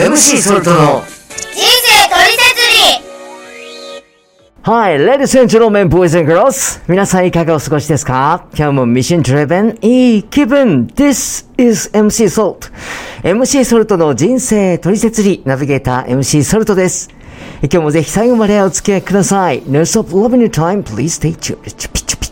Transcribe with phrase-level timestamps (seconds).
[0.00, 2.60] MC ソルトの人生トリセツ
[3.92, 4.02] リ
[4.62, 6.80] Hi, ladies and gentlemen, boys and girls.
[6.88, 8.46] 皆さんいかがお過ごしですか？
[8.56, 12.70] 今日もミッションドリベンいい気分 This is MC Salt.
[13.22, 17.10] MC ソルトの人生トリセツリナビゲーター MC ソルトです。
[17.62, 19.62] 今日もぜひ最後までお付き合いください。
[19.66, 21.58] No stop loving your time, please stay tuned.
[21.74, 22.28] チュピチュピ。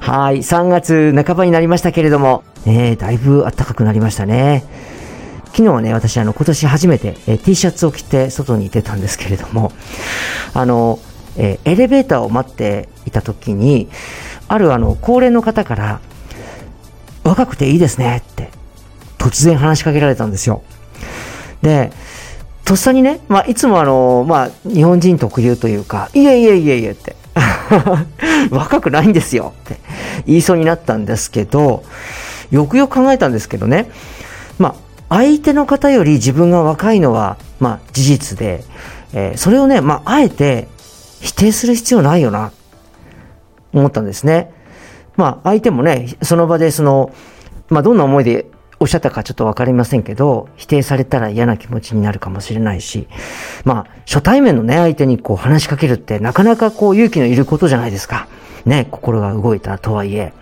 [0.00, 4.64] はい、3月半ばになりましたけれども、えー、だいぶ暖かくなりましたね。
[5.52, 9.72] 昨日はね、私あの今年初めて、えー T シャツを着て外に出たんですけれども、
[10.54, 10.98] あの、
[11.36, 13.88] えーエレベーターを待っていた時に、
[14.48, 16.00] あるあの、高齢の方から、
[17.24, 18.50] 若くていいですねって、
[19.18, 20.62] 突然話しかけられたんですよ。
[21.62, 21.92] で、
[22.64, 27.16] とっさにね、まあ、いつもあの、まあ、日本人特有というか、いえいえいえいえって、
[28.50, 29.78] 若くないんですよって
[30.26, 31.84] 言いそうになったんですけど、
[32.50, 33.90] よくよく考えたんですけどね、
[34.58, 34.74] まあ、
[35.10, 38.64] 相手の方より自分が若いのは、まあ、事実で、
[39.12, 40.68] えーそれをね、まあ、あえて
[41.20, 42.52] 否定する必要ないよな、
[43.72, 44.52] 思ったんですね。
[45.16, 47.12] まあ、相手もね、その場でその、
[47.68, 48.46] まあ、どんな思いで
[48.78, 53.08] おっしゃったかちょっとわかりませんけど、否定されたら嫌な気持ちになるかもしれないし、
[53.64, 58.28] まあ、初対面のね、相手にこう話しかけるってなかなかこう勇気のいることじゃないですか。
[58.64, 60.32] ね、心が動いたとはいえ。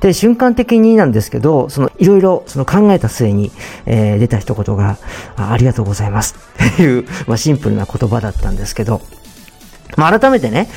[0.00, 3.50] で、瞬間的になんですけど、その、いろいろ、その考えた末に、
[3.86, 4.98] えー出た一言が、
[5.36, 6.34] ありがとうございます。
[6.72, 9.00] っていう、まあ、シンプルな言葉だったんですけど、
[9.96, 10.68] まあ、改めてね、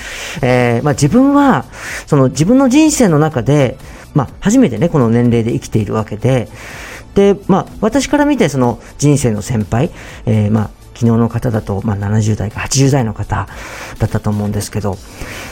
[0.41, 1.65] えーまあ、自分は、
[2.05, 3.77] その自分の人生の中で、
[4.13, 6.47] まあ、初めてね、この年齢で生きているわけで、
[7.15, 9.89] で、まあ、私から見て、その人生の先輩、
[10.25, 13.47] えーまあ、昨日の方だと、まあ、70代か80代の方
[13.97, 14.97] だったと思うんですけど、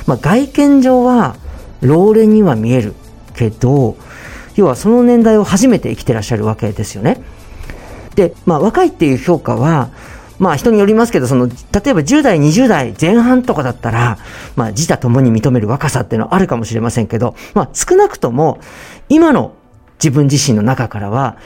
[0.06, 1.36] まあ、外見上は、
[1.82, 2.96] 老練には見える。
[3.38, 3.96] けど、
[4.56, 7.22] 要はその年代を初めて生きてらっしゃるわけですよね。
[8.16, 9.92] で、まあ、若いっていう評価は、
[10.40, 14.18] まあ人によりますけど、その、例えば10代、20代前半とかだったら、
[14.56, 18.60] まあ自他ともに認める若さっていうのはあるかもしれませんけど、まあ少なくとも、
[19.10, 19.54] 今の
[20.00, 21.38] 自分自身の中からは、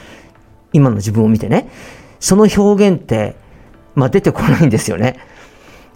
[0.73, 1.69] 今の自分を見てね、
[2.19, 3.35] その表現って、
[3.95, 5.19] まあ出てこないんですよね。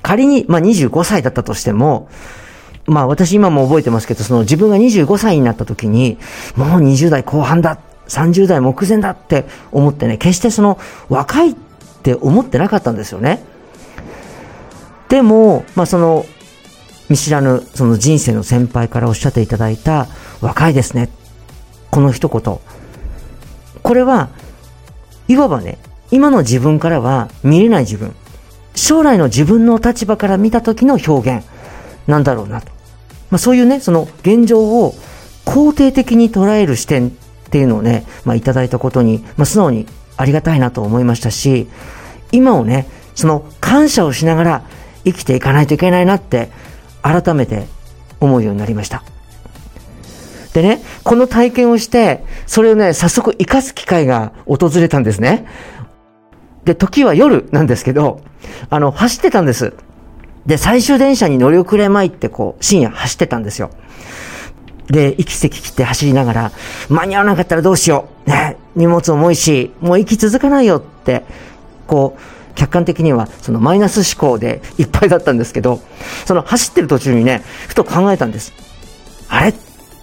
[0.01, 2.07] 仮に、まあ25歳だったとしても、
[2.85, 6.17] まあ私今も覚えてますけど、その自分が25歳になった時に、
[6.55, 10.79] もう20代後半だ、30代目前だって思ってね、決してその
[11.09, 11.55] 若いっ
[12.03, 13.43] て思ってなかったんですよね。
[15.09, 16.25] でも、まあその、
[17.09, 20.07] 見知らぬその人生の先輩からおっしゃっていただいた
[20.41, 21.09] 若いですね。
[21.91, 22.59] この一言。
[23.81, 24.29] これは、
[25.27, 25.77] いわばね、
[26.11, 28.15] 今の自分からは見れない自分。
[28.75, 31.45] 将来の自分の立場から見た時の表現
[32.07, 32.74] なんだろうなと。
[33.35, 34.93] まあそういうね、その現状を
[35.43, 37.11] 肯定的に捉える視点っ
[37.51, 41.67] ていうのをね、まあいただいたことに、まあ素直にありがたいなと思いましたし、
[42.31, 44.63] 今をね、その感謝をしながら
[45.03, 46.49] 生きていかないといけないなって
[47.01, 47.67] 改めて
[48.21, 49.03] 思うようになりました。
[50.53, 55.45] でね、この体験をして、それをね、早速活かす機会が訪れたんですね。
[56.63, 58.21] で、時は夜なんですけど、
[58.69, 59.73] あの、走ってたんです。
[60.45, 63.71] で、最終電車に乗り遅れまいってこう、深夜走ってたんですよ。
[64.87, 66.51] で、息せき切って走りながら、
[66.89, 68.29] 間に合わなかったらどうしよう。
[68.29, 71.23] ね、荷物重いし、もう息続かないよって、
[71.87, 75.81] こう、客観的にはそのマイナス思考でいっぱいだったんですけど、
[76.25, 78.53] その走ってる途中にね、ふと考えたんです。
[79.27, 79.53] あれ？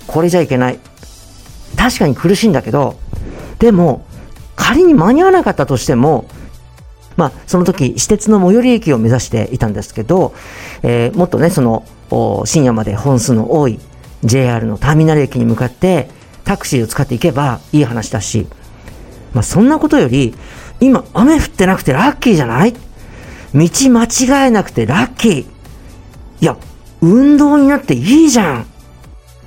[0.07, 0.79] これじゃいけない。
[1.77, 2.97] 確かに苦しいんだけど、
[3.59, 4.05] でも、
[4.57, 6.27] 仮に間に合わなかったとしても、
[7.17, 10.35] まあ、その時、私鉄の最寄り駅を目指していたんですけど、
[10.83, 11.85] えーもっとね、その、
[12.45, 13.79] 深夜まで本数の多い
[14.25, 16.09] JR のターミナル駅に向かって、
[16.45, 18.47] タクシーを使っていけばいい話だし、
[19.33, 20.35] まあ、そんなことより、
[20.81, 22.73] 今、雨降ってなくてラッキーじゃない？
[22.73, 22.81] 道
[23.55, 25.41] 間違えなくてラッキー。
[25.43, 25.47] い
[26.41, 26.57] や、
[27.01, 28.67] 運動になっていいじゃん。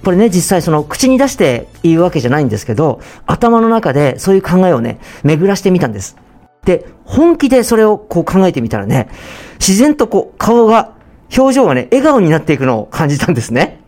[0.03, 6.15] これね、実際その口に出して言うわけじゃないんですけど、頭の中でそういう考えをね、巡らしてみたんです。
[6.65, 9.09] で、本気でそれをこう考えてみたらね、
[9.59, 10.93] 自然とこう顔が、
[11.35, 13.79] 表情がね、笑顔になっていくのを感じたんですね。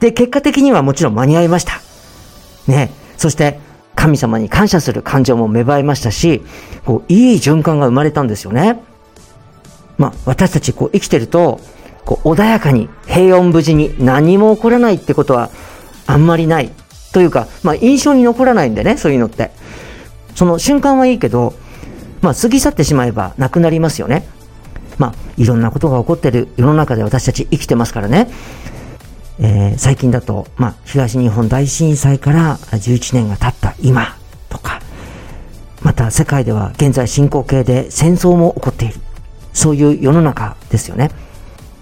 [0.00, 1.80] で、結果的にはもちろん間に合いました。
[2.66, 3.58] ね、そして
[3.94, 6.42] 神様に感謝する感情も芽生えましたし、
[6.84, 8.80] こう、いい循環が生まれたんですよね。
[9.98, 11.60] まあ、私たちこう生きてると、
[12.04, 15.50] こう、穏やかに、平穏無事に何も起こらないってことは
[16.06, 16.70] あんまりない。
[17.12, 19.52] というか、まあ、印象に残らないんでね、そういうのって。
[20.34, 21.54] その瞬間はいいけど、
[22.24, 24.26] まあ、過ぎ去ってしまえばなくなりますよね。
[24.96, 28.30] まあ、いろんなことが起こってる世の中で私たち生きてますからね。
[29.38, 34.16] えー最近だと、まあ、東日本大震災から11年が経った今
[34.48, 34.80] とか、
[35.82, 38.94] また世界では現在進行形で戦争も起こっている。
[39.52, 41.10] そういう世の中ですよね。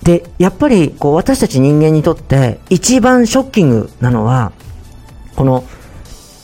[0.03, 4.51] で、やっぱりこう私たち人間にとって一番ショッキングなのは、
[5.37, 5.63] この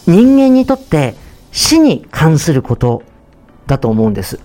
[0.07, 1.17] 人間にとって
[1.51, 3.03] 死に関すること
[3.69, 4.41] だと思うんです。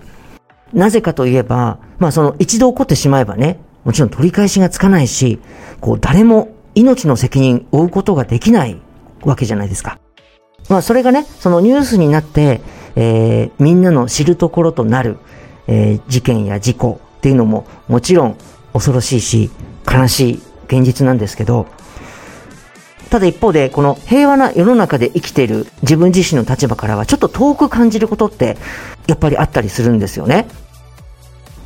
[0.72, 5.40] なぜかといえば、まあその一度起こってしまえばね、もちろん取り返しがつかないし、
[5.80, 8.80] こう誰も命の責任を負うことができない
[9.22, 9.98] わけじゃないですか。
[10.68, 12.60] まあそれがね、そのニュースになって、
[12.96, 15.18] えー、みんなの知るところとなる、
[15.66, 18.36] えー、事件や事故っていうのももちろん
[18.72, 19.50] 恐ろしいし、
[19.90, 21.66] 悲しい現実なんですけど、
[23.10, 28.56] ただ一方で、この平和な世の中で生きている自分自身の立場からはちょっと遠く感じることって
[29.06, 30.46] やっぱりあったりするんですよね。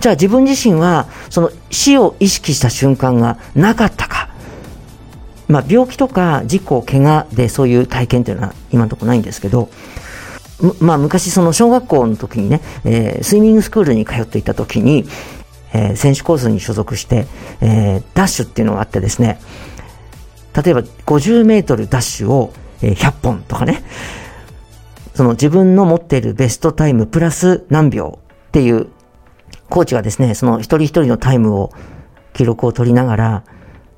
[0.00, 4.28] じゃあ自分自身はその死を意識した瞬間がなかったか。
[5.48, 9.70] まあ病気とか事故、怪我でそういう体験っていうのは今のところないんですけど、
[10.80, 15.06] まあ昔その小学校の時にね、えー、スイミングスクールに通っていた時に、
[15.72, 17.26] えー、選手コースに所属して、
[17.60, 19.40] えー、ダッシュっていうのがあってですね、
[20.62, 23.82] 例えば50メートルダッシュを、100本とかね、
[25.14, 28.18] その自分の持っているベストタイムプラス何秒
[28.48, 28.88] っていう
[29.68, 31.72] コーチがですね、その一人一人のタイムを
[32.32, 33.44] 記録を取りながら、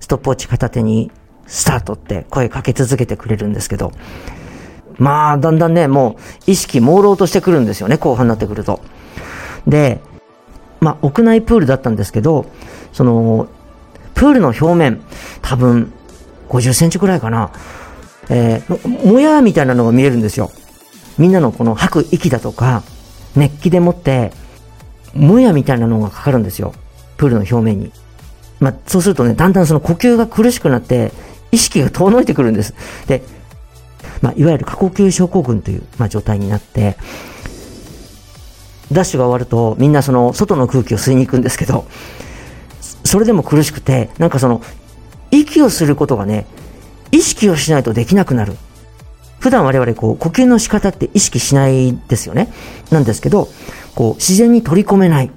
[0.00, 1.10] ストップウォッチ片手に
[1.46, 3.92] スタートって声かけ続けてくれるんですけど、
[4.98, 6.16] まあ、だんだんね、も
[6.46, 8.80] う意識朦朧としてくるんですよね、後半になってくると。
[9.66, 10.00] で、
[10.80, 12.46] まあ、屋内プールだったんですけど、
[12.92, 13.48] その、
[14.14, 15.00] プールの表面、
[15.42, 15.92] 多分、
[16.50, 17.52] 50センチくらいかな、
[18.28, 20.50] えー、もやみたいなのが見えるんですよ。
[21.16, 22.82] みんなのこの吐く息だとか、
[23.36, 24.32] 熱気でもって、
[25.14, 26.74] もやみたいなのがかかるんですよ。
[27.16, 27.92] プールの表面に。
[28.58, 31.12] まあ、そうするとね、だんだんその呼吸が苦しくなって、
[31.52, 32.74] 意識が遠のいてくるんです。
[33.06, 33.22] で、
[34.22, 36.96] まあ、いわゆる過呼吸症候群という、まあ、状態になって、
[38.92, 41.86] ダッシュが終わるとみんなその外の空気を吸いに行くんですけど、
[43.04, 44.62] それでも苦しくて、なんかその、
[45.30, 46.46] 息をすることがね、
[47.12, 48.54] 意識をしないとできなくなる。
[49.38, 52.52] 普段我々こう、呼吸の仕方って意識しないですよね。
[52.90, 53.48] なんですけど、
[53.94, 55.30] こう、自然に取り込めない。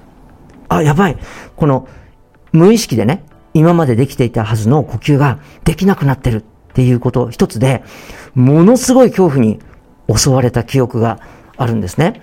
[0.68, 1.18] あ、やばい。
[1.56, 1.88] この、
[2.52, 3.24] 無意識でね、
[3.54, 6.44] 今までできていたはずの呼吸ができなくなってるっ
[6.74, 7.82] ていうこと一つで、
[8.34, 9.60] ものすごい恐怖に
[10.14, 11.20] 襲われた記憶が
[11.56, 12.20] あるんですね。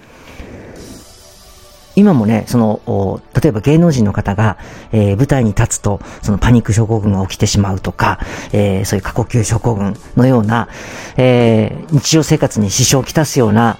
[1.95, 4.57] 今もね、その、例えば芸能人の方が、
[4.91, 8.19] えー、舞台に立つと、そのパニック症候群が起きてしまうとか、
[8.53, 10.69] えー、そういう過呼吸症候群のような、
[11.17, 13.77] えー、日常生活に支障をきたすような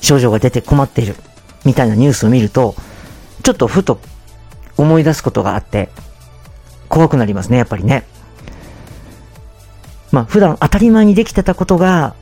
[0.00, 1.16] 症状が出て困っている、
[1.64, 2.74] みたいなニュースを見ると、
[3.42, 4.00] ちょっとふと
[4.76, 5.90] 思い出すことがあって、
[6.88, 8.04] 怖くなりますね、やっぱりね。
[10.10, 12.14] まあ、普段当たり前にできてたことが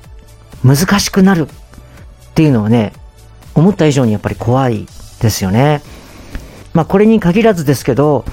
[0.64, 2.92] 難しくなるっていうのはね、
[3.54, 4.86] 思った以上にやっぱり怖い
[5.20, 5.82] ですよね。
[6.74, 8.24] まあこれに限らずですけど、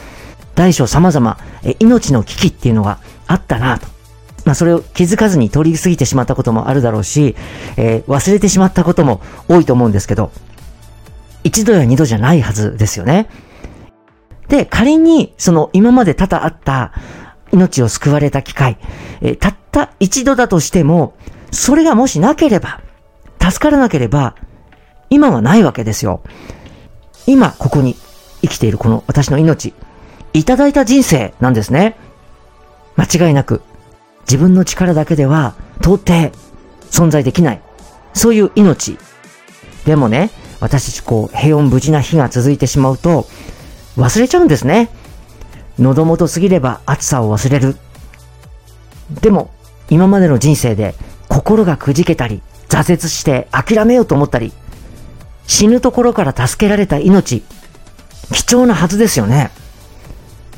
[0.55, 3.87] 大小様々、え命の危機っていうのがあったなと。
[4.45, 7.35] まあそれを気づかずに通り過ぎてしまったこともあるだろうし、
[7.77, 10.31] えー、忘れてしまったことも多いと思うんですけど、
[11.43, 13.29] 一度や二度じゃないはずですよね。
[14.47, 16.93] で、仮に、その今まで多々あった
[17.51, 18.77] 命を救われた機会、
[19.21, 21.15] えー、たった一度だとしても、
[21.51, 22.81] それがもしなければ、
[23.39, 24.35] 助からなければ、
[25.09, 26.21] 今はないわけですよ。
[27.25, 27.95] 今、ここに
[28.41, 29.73] 生きているこの私の命、
[30.33, 31.95] いただいた人生なんですね。
[32.95, 33.61] 間違いなく、
[34.21, 36.31] 自分の力だけでは到底
[36.89, 37.61] 存在できない。
[38.13, 38.97] そういう命。
[39.85, 43.27] でもね、私たちこう、平穏無事な日が続いてしまうと、
[43.97, 44.89] 忘れちゃうんですね。
[45.79, 47.75] 喉元すぎれば暑さを忘れる。
[49.21, 49.51] でも、
[49.89, 50.95] 今までの人生で
[51.27, 54.53] 心がくじけたり、挫折して諦めようと思ったり、
[55.47, 57.43] 死ぬところから助けられた命、
[58.31, 59.51] 貴重なはずですよね。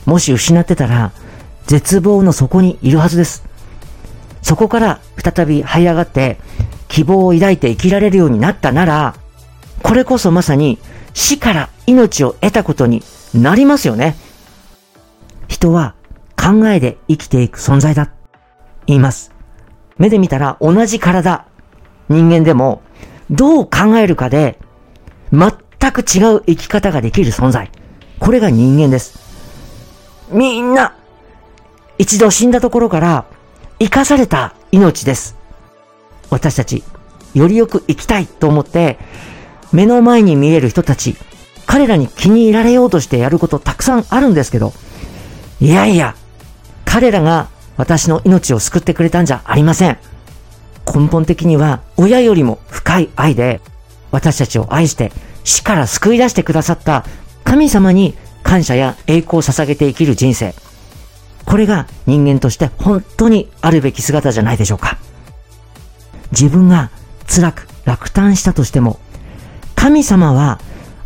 [0.05, 1.11] もし失ってたら、
[1.65, 3.43] 絶望の底にいるはずです。
[4.41, 6.37] そこから再び這い上がって、
[6.87, 9.15] 希望を抱いて生きられるようになったなら、
[9.81, 10.77] これこそまさに
[11.13, 14.15] 死から命を得たことになりますよね。
[15.47, 15.95] 人は
[16.35, 18.11] 考えで生きていく存在だ。
[18.85, 19.31] 言います。
[19.97, 21.45] 目で見たら同じ体、
[22.09, 22.81] 人間でも
[23.31, 24.59] どう考えるかで
[25.35, 27.69] 全く違う生き方ができる存在。
[28.19, 29.19] これが人間です。
[30.31, 30.95] みんな、
[31.97, 33.25] 一度死んだところから
[33.79, 35.35] 生かされた命です。
[36.29, 36.83] 私たち、
[37.33, 38.97] よりよく生きたいと思って、
[39.71, 41.15] 目の前に見える人たち、
[41.65, 44.73] 彼らに気に入られようとしてやることたくさんあるんですけど、
[45.59, 46.15] いやいや、
[46.85, 49.97] 彼らが私の命を救ってくれたんじゃありません。
[50.85, 53.61] 根本的には親よりも深い愛で、
[54.15, 55.11] 私たちを愛して
[55.43, 57.05] 死から救い出してくださった
[57.43, 60.55] 神様に感謝や栄光を捧げて生きる人生。
[61.45, 64.97] これが人間として本当にあるべき姿じゃないでしょうか。
[66.31, 66.91] 自分が
[67.27, 68.99] 辛く落胆したとしても、
[69.75, 70.59] 神様は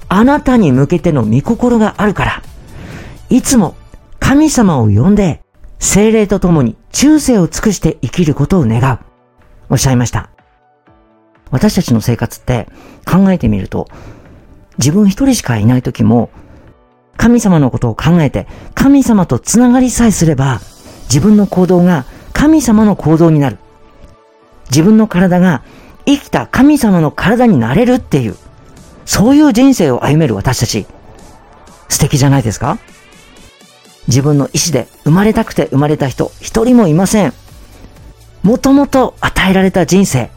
[0.08, 2.44] あなたに向けての御心があるから、
[3.30, 3.76] いつも
[4.20, 5.42] 神様を呼んで
[5.80, 9.00] 精霊と共に忠誠を尽くして生きることを願う。
[9.70, 10.30] おっしゃいました。
[11.52, 12.68] 私たちの生活って
[13.06, 13.88] 考えてみると、
[14.78, 16.30] 自分一人しかいない時も、
[17.18, 20.62] 神様のことを考えて、神様と繋がりさえすれば、
[21.04, 23.58] 自分の行動が神様の行動になる。
[24.70, 25.64] 自分の体が
[26.06, 28.38] 生きた神様の体になれるっていう、
[29.06, 30.86] そういう人生を歩める私たち、
[31.90, 32.78] 素敵じゃないですか？
[34.08, 37.34] 自分の意志で生まれたくて生まれた人、一人もいません。
[38.44, 40.30] もともと与えられた人生。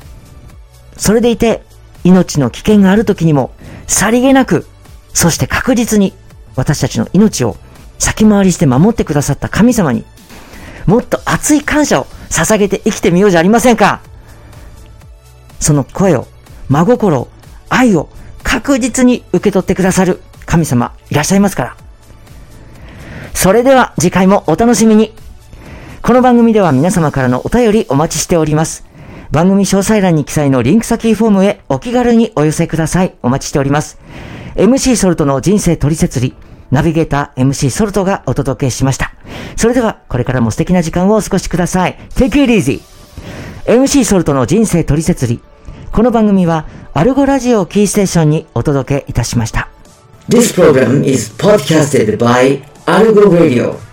[0.97, 1.63] それでいて、
[2.05, 3.53] 命の危険がある時にも、
[3.87, 4.67] さりげなく、
[5.15, 6.15] そして確実に、
[6.57, 7.57] 私たちの命を
[7.99, 10.05] 先回りして守ってくださった神様に、
[10.87, 14.01] もっと熱い感謝を捧げて生きてみようじゃありませんか
[15.61, 16.27] その声を、
[16.69, 17.29] 真心を、
[17.69, 18.09] 愛を
[18.43, 21.77] 確実に受け取ってくださる神様いらっしゃいますから。
[23.35, 25.15] それでは次回もお楽しみに。
[26.03, 28.92] この番組では皆様からのお便りお待ちしております。
[29.33, 33.15] 番組詳細欄に記載のリンク先フォームへお気軽にお寄せください。
[33.23, 33.99] お待ちしております。
[34.57, 36.35] MC ソルトの人生取説理、
[36.71, 39.15] ナビゲーター MC ソルトがお届けしました。
[39.57, 41.99] それではこれからも素敵な時間をお過ごしください。
[42.15, 42.83] Take it easy!
[43.65, 45.41] MC ソルトの人生取説理。
[45.93, 49.71] この番組はアルゴラジオキーステーションにお届けいたしました。
[50.29, 53.92] This program is podcasted by Algo Radio